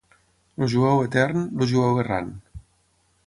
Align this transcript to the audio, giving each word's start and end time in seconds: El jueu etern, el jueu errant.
El 0.67 0.71
jueu 0.73 1.01
etern, 1.09 1.45
el 1.65 1.69
jueu 1.73 2.01
errant. 2.05 2.35